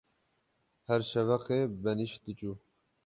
Her 0.87 1.01
şeveqê 1.09 1.59
benîşt 1.83 2.19
dicû. 2.25 2.51